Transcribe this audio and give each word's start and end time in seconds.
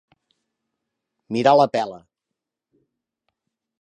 Mirar 1.37 1.53
la 1.61 1.67
pela. 1.77 2.01